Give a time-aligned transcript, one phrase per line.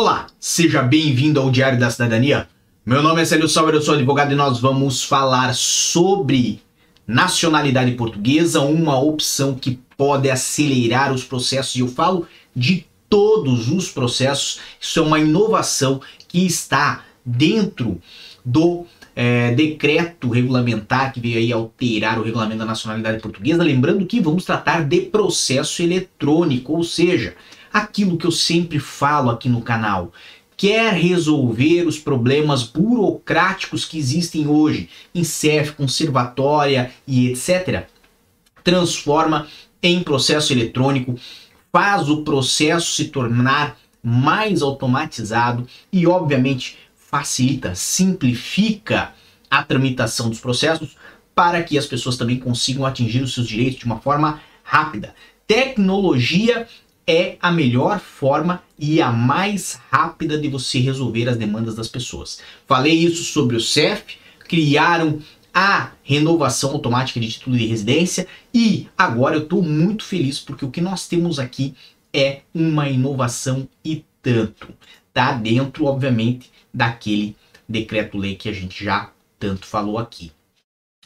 [0.00, 2.46] Olá, seja bem-vindo ao Diário da Cidadania.
[2.86, 6.62] Meu nome é Célio Sauer, eu sou advogado e nós vamos falar sobre
[7.04, 11.74] nacionalidade portuguesa, uma opção que pode acelerar os processos.
[11.74, 14.60] E eu falo de todos os processos.
[14.80, 18.00] Isso é uma inovação que está dentro
[18.44, 18.86] do
[19.16, 23.64] é, decreto regulamentar que veio aí alterar o regulamento da nacionalidade portuguesa.
[23.64, 27.34] Lembrando que vamos tratar de processo eletrônico, ou seja,
[27.72, 30.12] aquilo que eu sempre falo aqui no canal.
[30.56, 37.86] Quer resolver os problemas burocráticos que existem hoje em CEF, conservatória e etc.
[38.64, 39.46] Transforma
[39.82, 41.16] em processo eletrônico,
[41.72, 49.12] faz o processo se tornar mais automatizado e, obviamente, facilita, simplifica
[49.50, 50.96] a tramitação dos processos
[51.34, 55.14] para que as pessoas também consigam atingir os seus direitos de uma forma rápida.
[55.46, 56.66] Tecnologia
[57.08, 62.40] é a melhor forma e a mais rápida de você resolver as demandas das pessoas.
[62.66, 65.18] Falei isso sobre o CEF, criaram
[65.54, 70.70] a renovação automática de título de residência e agora eu estou muito feliz porque o
[70.70, 71.74] que nós temos aqui
[72.12, 74.68] é uma inovação e tanto.
[75.12, 77.34] Tá dentro, obviamente, daquele
[77.66, 80.30] decreto-lei que a gente já tanto falou aqui.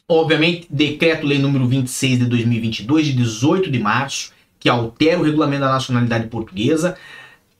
[0.08, 4.32] Obviamente, decreto-lei número 26 de 2022, de 18 de março,
[4.62, 6.96] que altera o regulamento da nacionalidade portuguesa.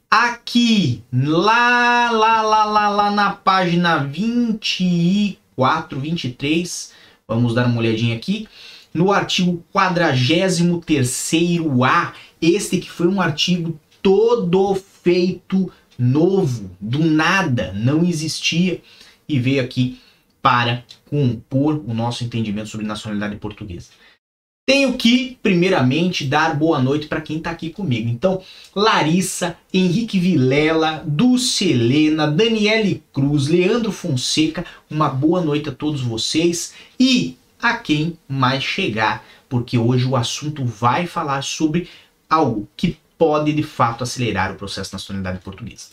[0.09, 6.93] Aqui, lá, lá, lá, lá, lá na página 24, 23,
[7.27, 8.47] vamos dar uma olhadinha aqui,
[8.95, 18.81] no artigo 43A, este que foi um artigo todo feito novo, do nada, não existia
[19.29, 20.01] e veio aqui
[20.41, 23.89] para compor o nosso entendimento sobre nacionalidade portuguesa.
[24.65, 28.09] Tenho que, primeiramente, dar boa noite para quem está aqui comigo.
[28.09, 28.41] Então,
[28.75, 36.75] Larissa, Henrique Vilela, Dulce Helena, Daniele Cruz, Leandro Fonseca, uma boa noite a todos vocês
[36.99, 41.89] e a quem mais chegar, porque hoje o assunto vai falar sobre
[42.31, 45.91] algo que pode de fato acelerar o processo de nacionalidade portuguesa.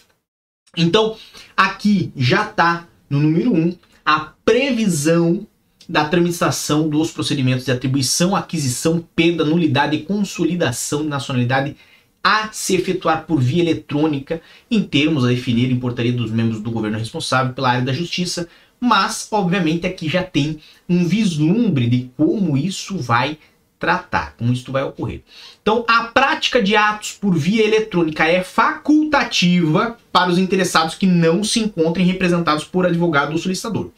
[0.77, 1.17] Então,
[1.57, 5.45] aqui já está no número 1 um, a previsão
[5.89, 11.75] da tramitação dos procedimentos de atribuição, aquisição, perda, nulidade e consolidação de nacionalidade
[12.23, 14.39] a se efetuar por via eletrônica,
[14.69, 18.47] em termos a definir em portaria dos membros do governo responsável pela área da justiça,
[18.79, 23.39] mas, obviamente, aqui já tem um vislumbre de como isso vai
[23.79, 25.23] tratar, como isso vai ocorrer.
[25.61, 31.43] Então, a prática de atos por via eletrônica é facultativa para os interessados que não
[31.43, 33.89] se encontrem representados por advogado ou solicitador.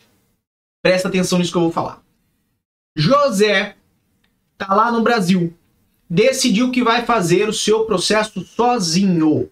[0.82, 2.02] Presta atenção nisso que eu vou falar.
[2.96, 3.76] José
[4.58, 5.54] tá lá no Brasil,
[6.10, 9.50] decidiu que vai fazer o seu processo sozinho,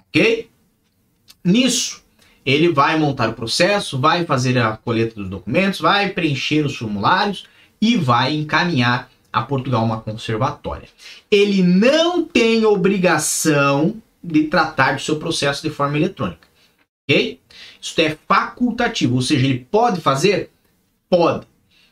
[0.00, 0.48] ok?
[1.44, 2.02] Nisso,
[2.44, 7.46] ele vai montar o processo, vai fazer a coleta dos documentos, vai preencher os formulários
[7.80, 10.88] e vai encaminhar a Portugal uma conservatória.
[11.30, 16.46] Ele não tem obrigação de tratar do seu processo de forma eletrônica.
[17.08, 17.40] Ok?
[17.80, 20.50] Isso é facultativo, ou seja, ele pode fazer?
[21.08, 21.46] Pode.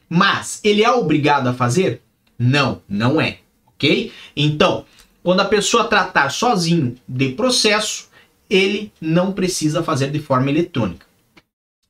[0.08, 2.02] Mas ele é obrigado a fazer?
[2.38, 3.38] Não, não é.
[3.66, 4.12] Ok?
[4.36, 4.84] Então,
[5.22, 8.08] quando a pessoa tratar sozinho de processo,
[8.48, 11.06] ele não precisa fazer de forma eletrônica.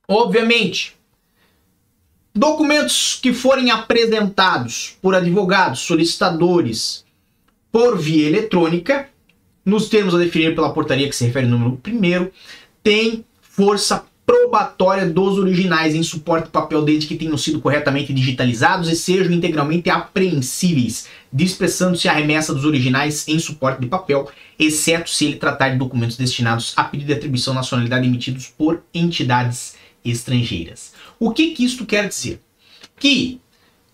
[0.07, 0.97] Obviamente,
[2.37, 7.03] Documentos que forem apresentados por advogados, solicitadores,
[7.71, 9.09] por via eletrônica,
[9.65, 12.29] nos termos a definir pela portaria que se refere ao número 1,
[12.83, 18.95] tem força probatória dos originais em suporte papel desde que tenham sido corretamente digitalizados e
[18.95, 24.29] sejam integralmente apreensíveis, dispersando-se a remessa dos originais em suporte de papel,
[24.59, 29.75] exceto se ele tratar de documentos destinados a pedido de atribuição nacionalidade emitidos por entidades
[30.03, 30.91] estrangeiras.
[31.17, 32.41] O que, que isto quer dizer?
[32.99, 33.39] Que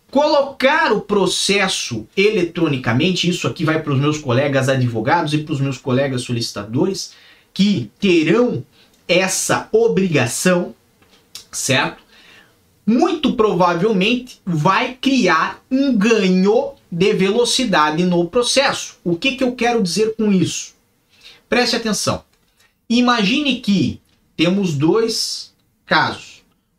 [0.09, 5.62] colocar o processo eletronicamente, isso aqui vai para os meus colegas advogados e para os
[5.62, 7.13] meus colegas solicitadores,
[7.53, 8.65] que terão
[9.07, 10.73] essa obrigação,
[11.51, 12.01] certo?
[12.85, 18.97] Muito provavelmente vai criar um ganho de velocidade no processo.
[19.03, 20.73] O que, que eu quero dizer com isso?
[21.47, 22.23] Preste atenção.
[22.89, 24.01] Imagine que
[24.35, 25.53] temos dois
[25.85, 26.33] casos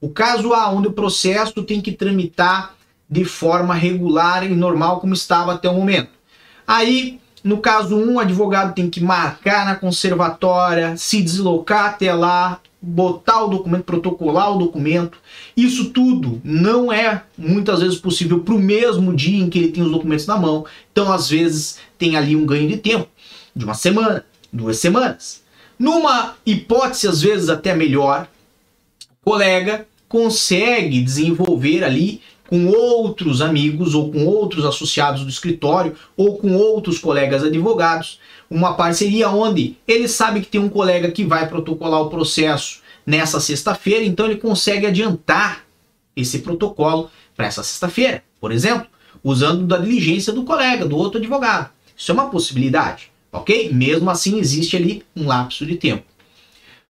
[0.05, 2.77] o caso A, onde o processo tem que tramitar
[3.09, 6.11] de forma regular e normal como estava até o momento.
[6.67, 12.59] Aí, no caso 1, um, advogado tem que marcar na conservatória, se deslocar até lá,
[12.81, 15.19] botar o documento, protocolar o documento.
[15.55, 19.83] Isso tudo não é muitas vezes possível para o mesmo dia em que ele tem
[19.83, 20.65] os documentos na mão.
[20.91, 23.07] Então, às vezes, tem ali um ganho de tempo,
[23.55, 25.43] de uma semana, duas semanas.
[25.79, 28.27] Numa hipótese, às vezes até melhor,
[29.23, 32.23] o colega consegue desenvolver ali
[32.55, 38.75] com outros amigos ou com outros associados do escritório ou com outros colegas advogados, uma
[38.75, 44.05] parceria onde ele sabe que tem um colega que vai protocolar o processo nessa sexta-feira,
[44.05, 45.65] então ele consegue adiantar
[46.15, 48.87] esse protocolo para essa sexta-feira, por exemplo,
[49.25, 51.71] usando da diligência do colega, do outro advogado.
[51.97, 53.73] Isso é uma possibilidade, ok?
[53.73, 56.05] Mesmo assim, existe ali um lapso de tempo.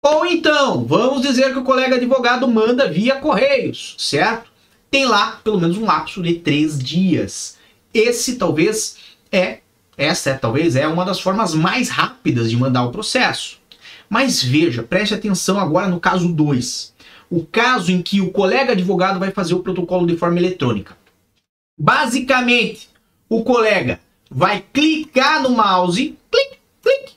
[0.03, 4.55] Ou então, vamos dizer que o colega advogado manda via correios, certo?
[4.91, 7.57] Tem lá pelo menos um lapso de três dias.
[7.93, 8.97] Esse talvez
[9.31, 9.61] é,
[9.97, 13.59] essa é, talvez é uma das formas mais rápidas de mandar o processo.
[14.09, 16.95] Mas veja, preste atenção agora no caso 2.
[17.29, 20.97] O caso em que o colega advogado vai fazer o protocolo de forma eletrônica.
[21.79, 22.89] Basicamente,
[23.29, 24.01] o colega
[24.31, 27.13] vai clicar no mouse, clic, clic,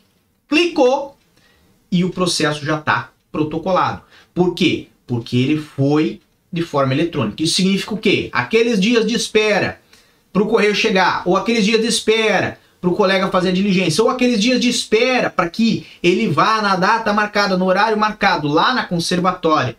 [0.47, 1.17] clicou
[1.91, 4.01] e o processo já está protocolado.
[4.33, 4.87] Por quê?
[5.05, 7.43] Porque ele foi de forma eletrônica.
[7.43, 8.29] Isso significa o quê?
[8.31, 9.81] Aqueles dias de espera
[10.31, 14.03] para o correio chegar, ou aqueles dias de espera para o colega fazer a diligência,
[14.03, 18.47] ou aqueles dias de espera para que ele vá na data marcada, no horário marcado,
[18.47, 19.75] lá na conservatória,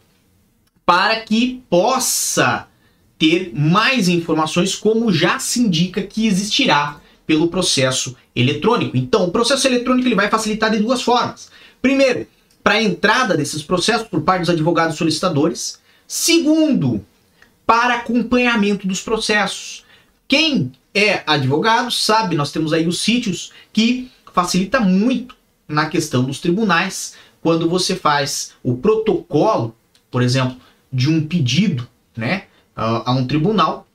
[0.86, 2.68] para que possa
[3.18, 8.98] ter mais informações, como já se indica que existirá pelo processo eletrônico.
[8.98, 11.50] Então, o processo eletrônico ele vai facilitar de duas formas.
[11.82, 12.28] Primeiro,
[12.64, 15.80] para a entrada desses processos por parte dos advogados solicitadores.
[16.08, 17.06] Segundo,
[17.66, 19.84] para acompanhamento dos processos.
[20.28, 25.36] Quem é advogado sabe, nós temos aí os sítios que facilita muito
[25.68, 29.76] na questão dos tribunais quando você faz o protocolo,
[30.10, 30.58] por exemplo,
[30.92, 32.44] de um pedido, né,
[32.76, 33.88] a um tribunal,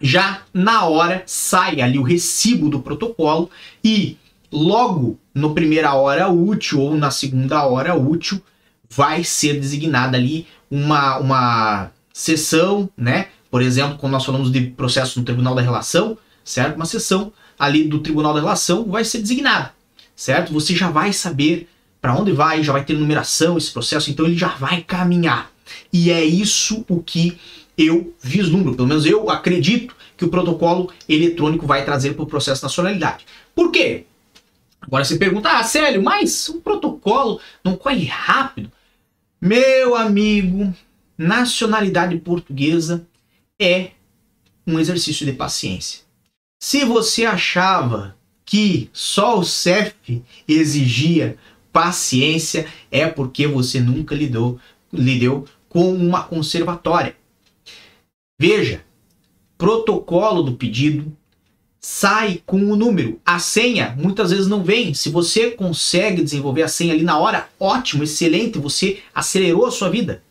[0.00, 3.50] já na hora sai ali o recibo do protocolo
[3.82, 4.18] e
[4.50, 8.42] logo no primeira hora útil ou na segunda hora útil
[8.88, 13.28] vai ser designada ali uma, uma sessão, né?
[13.54, 16.74] Por exemplo, quando nós falamos de processo no Tribunal da Relação, certo?
[16.74, 19.72] Uma sessão ali do Tribunal da Relação vai ser designada,
[20.16, 20.52] certo?
[20.52, 21.68] Você já vai saber
[22.00, 25.52] para onde vai, já vai ter numeração esse processo, então ele já vai caminhar.
[25.92, 27.38] E é isso o que
[27.78, 32.60] eu vislumbro, pelo menos eu acredito que o protocolo eletrônico vai trazer para o processo
[32.60, 33.24] de nacionalidade.
[33.54, 34.04] Por quê?
[34.80, 38.68] Agora você pergunta, ah, Célio, mas o protocolo não corre rápido?
[39.40, 40.74] Meu amigo,
[41.16, 43.06] nacionalidade portuguesa
[43.60, 43.90] é
[44.66, 46.00] um exercício de paciência.
[46.62, 51.36] Se você achava que só o CEF exigia
[51.72, 54.58] paciência, é porque você nunca lidou,
[54.92, 57.16] lidou com uma conservatória.
[58.40, 58.84] Veja,
[59.58, 61.12] protocolo do pedido
[61.80, 63.20] sai com o número.
[63.26, 64.94] A senha muitas vezes não vem.
[64.94, 69.90] Se você consegue desenvolver a senha ali na hora, ótimo, excelente, você acelerou a sua
[69.90, 70.22] vida.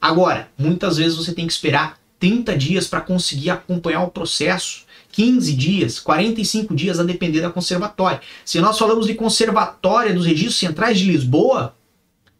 [0.00, 4.86] Agora, muitas vezes você tem que esperar 30 dias para conseguir acompanhar o processo.
[5.10, 8.20] 15 dias, 45 dias a depender da conservatória.
[8.44, 11.74] Se nós falamos de conservatória dos registros centrais de Lisboa,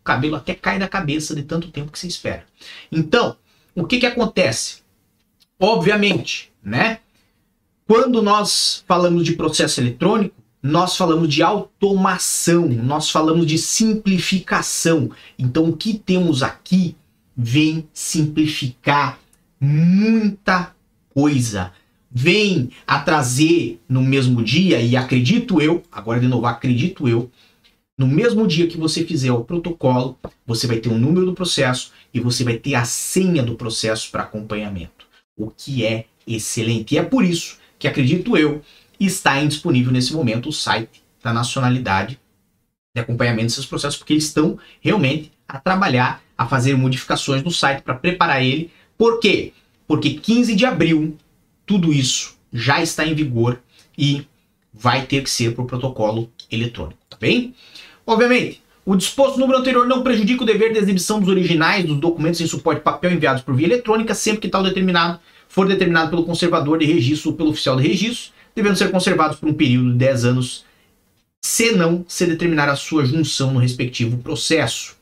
[0.05, 2.45] cabelo até cai da cabeça de tanto tempo que se espera.
[2.91, 3.37] Então,
[3.75, 4.79] o que que acontece?
[5.61, 7.01] Obviamente, né?
[7.87, 15.11] Quando nós falamos de processo eletrônico, nós falamos de automação, nós falamos de simplificação.
[15.39, 16.97] Então, o que temos aqui
[17.37, 19.19] vem simplificar
[19.61, 20.75] muita
[21.11, 21.73] coisa.
[22.11, 27.31] Vem a trazer no mesmo dia, e acredito eu, agora de novo, acredito eu,
[27.99, 31.35] no mesmo dia que você fizer o protocolo, você vai ter o um número do
[31.35, 36.95] processo e você vai ter a senha do processo para acompanhamento, o que é excelente.
[36.95, 38.63] E é por isso que acredito eu
[39.01, 42.19] está indisponível nesse momento o site da nacionalidade
[42.95, 47.83] de acompanhamento desses processos, porque eles estão realmente a trabalhar, a fazer modificações no site
[47.83, 48.71] para preparar ele.
[48.99, 49.53] Por quê?
[49.87, 51.17] Porque 15 de abril
[51.65, 53.61] tudo isso já está em vigor
[53.97, 54.27] e
[54.73, 57.55] vai ter que ser por protocolo eletrônico, tá bem?
[58.07, 61.99] Obviamente, o disposto no número anterior não prejudica o dever de exibição dos originais dos
[61.99, 66.25] documentos em suporte papel enviados por via eletrônica, sempre que tal determinado for determinado pelo
[66.25, 69.99] conservador de registro ou pelo oficial de registro, devendo ser conservados por um período de
[69.99, 70.65] 10 anos,
[71.45, 74.97] se não se determinar a sua junção no respectivo processo.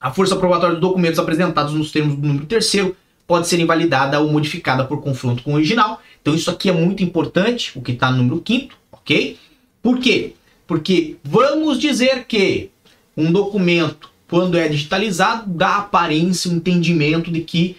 [0.00, 2.96] A força probatória dos documentos apresentados nos termos do número terceiro
[3.32, 6.02] pode ser invalidada ou modificada por confronto com o original.
[6.20, 9.38] Então isso aqui é muito importante, o que está no número quinto, ok?
[9.82, 10.34] Por quê?
[10.66, 12.68] Porque vamos dizer que
[13.16, 17.78] um documento, quando é digitalizado, dá aparência, um entendimento de que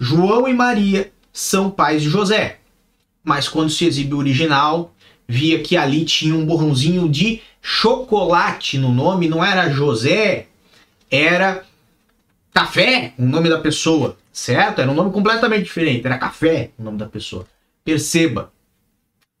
[0.00, 2.58] João e Maria são pais de José.
[3.22, 4.92] Mas quando se exibe o original,
[5.28, 10.46] via que ali tinha um borrãozinho de chocolate no nome, não era José,
[11.08, 11.64] era
[12.52, 14.80] Café, o nome da pessoa, certo?
[14.80, 17.46] Era um nome completamente diferente, era Café, o nome da pessoa.
[17.84, 18.52] Perceba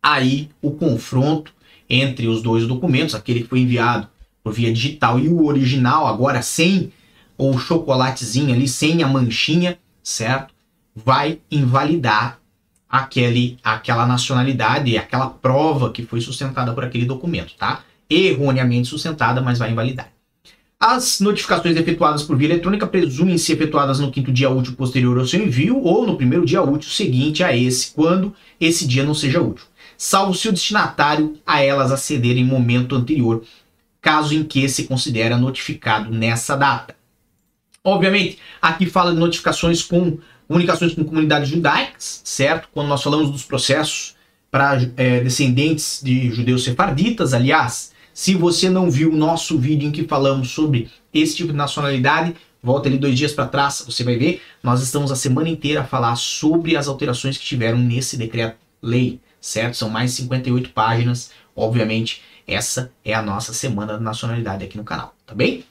[0.02, 1.52] aí o confronto
[1.88, 4.08] entre os dois documentos, aquele que foi enviado
[4.42, 6.92] por via digital e o original, agora sem
[7.36, 10.52] o chocolatezinho ali, sem a manchinha, certo?
[10.94, 12.40] Vai invalidar
[12.88, 17.84] aquele, aquela nacionalidade, aquela prova que foi sustentada por aquele documento, tá?
[18.10, 20.10] Erroneamente sustentada, mas vai invalidar.
[20.80, 25.42] As notificações efetuadas por via eletrônica presumem-se efetuadas no quinto dia útil posterior ao seu
[25.42, 29.66] envio ou no primeiro dia útil seguinte a esse, quando esse dia não seja útil,
[29.96, 33.42] salvo se o destinatário a elas aceder em momento anterior
[34.00, 36.94] caso em que se considera notificado nessa data.
[37.82, 42.68] Obviamente, aqui fala de notificações com comunicações com comunidades judaicas, certo?
[42.72, 44.14] Quando nós falamos dos processos
[44.48, 49.92] para é, descendentes de judeus sefarditas, aliás, se você não viu o nosso vídeo em
[49.92, 54.16] que falamos sobre esse tipo de nacionalidade, volta ali dois dias para trás, você vai
[54.16, 54.42] ver.
[54.60, 59.76] Nós estamos a semana inteira a falar sobre as alterações que tiveram nesse decreto-lei, certo?
[59.76, 64.82] São mais de 58 páginas, obviamente essa é a nossa semana da nacionalidade aqui no
[64.82, 65.64] canal, tá bem?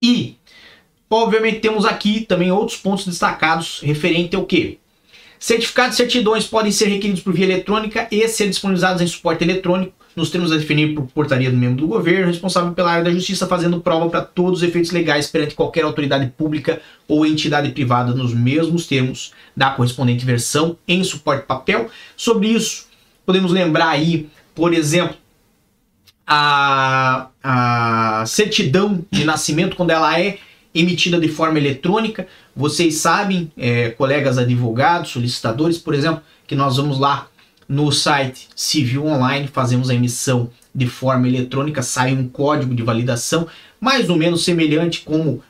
[0.00, 0.36] E,
[1.10, 4.78] obviamente, temos aqui também outros pontos destacados referente ao que?
[5.36, 9.95] Certificados e certidões podem ser requeridos por via eletrônica e ser disponibilizados em suporte eletrônico,
[10.16, 13.46] nos termos a definir por portaria do membro do governo, responsável pela área da justiça,
[13.46, 18.32] fazendo prova para todos os efeitos legais perante qualquer autoridade pública ou entidade privada, nos
[18.32, 21.90] mesmos termos da correspondente versão em suporte papel.
[22.16, 22.86] Sobre isso,
[23.26, 25.16] podemos lembrar aí, por exemplo,
[26.26, 30.38] a, a certidão de nascimento, quando ela é
[30.74, 36.98] emitida de forma eletrônica, vocês sabem, é, colegas advogados, solicitadores, por exemplo, que nós vamos
[36.98, 37.28] lá
[37.68, 43.46] no site Civil Online, fazemos a emissão de forma eletrônica, sai um código de validação,
[43.80, 45.42] mais ou menos semelhante como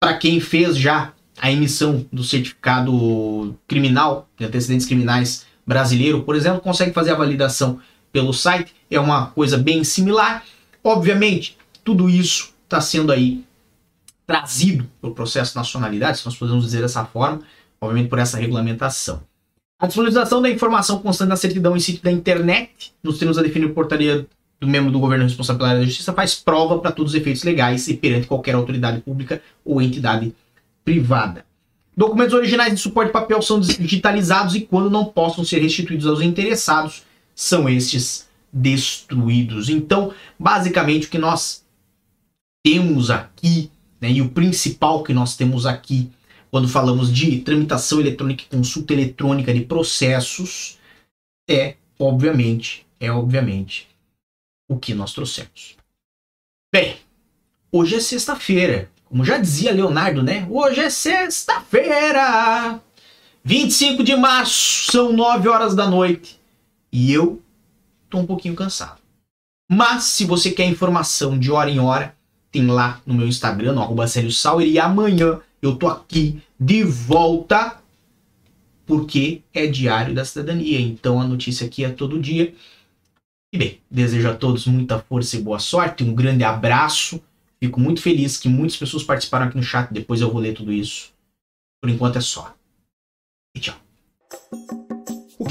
[0.00, 6.60] para quem fez já a emissão do certificado criminal, de antecedentes criminais brasileiro, por exemplo,
[6.60, 7.80] consegue fazer a validação
[8.12, 10.44] pelo site, é uma coisa bem similar.
[10.82, 13.44] Obviamente, tudo isso está sendo aí
[14.26, 17.40] trazido pelo processo de nacionalidade, se nós podemos dizer dessa forma,
[17.80, 19.22] obviamente por essa regulamentação.
[19.78, 23.74] A disponibilização da informação constante na certidão em sítio da internet, nos termos a definir
[23.74, 24.26] portaria
[24.60, 27.88] do membro do governo responsável pela da justiça, faz prova para todos os efeitos legais
[27.88, 30.34] e perante qualquer autoridade pública ou entidade
[30.84, 31.44] privada.
[31.96, 37.02] Documentos originais de suporte papel são digitalizados e, quando não possam ser restituídos aos interessados,
[37.34, 39.68] são estes destruídos.
[39.68, 41.64] Então, basicamente, o que nós
[42.64, 46.10] temos aqui, né, e o principal que nós temos aqui,
[46.54, 50.78] quando falamos de tramitação eletrônica e consulta eletrônica de processos,
[51.50, 53.88] é, obviamente, é obviamente
[54.68, 55.76] o que nós trouxemos.
[56.72, 56.94] Bem,
[57.72, 58.88] hoje é sexta-feira.
[59.04, 60.46] Como já dizia Leonardo, né?
[60.48, 62.80] Hoje é sexta-feira!
[63.42, 66.38] 25 de março, são 9 horas da noite.
[66.92, 67.42] E eu
[68.08, 69.00] tô um pouquinho cansado.
[69.68, 72.14] Mas se você quer informação de hora em hora,
[72.52, 77.80] tem lá no meu Instagram, no arroba Sauer, e amanhã eu tô aqui de volta
[78.86, 80.78] porque é diário da cidadania.
[80.78, 82.54] Então a notícia aqui é todo dia.
[83.52, 87.22] E bem, desejo a todos muita força e boa sorte, um grande abraço.
[87.58, 90.72] Fico muito feliz que muitas pessoas participaram aqui no chat, depois eu vou ler tudo
[90.72, 91.12] isso.
[91.80, 92.54] Por enquanto é só.
[93.56, 93.76] E tchau.